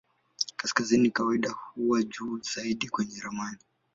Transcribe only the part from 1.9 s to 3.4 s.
juu zaidi kwenye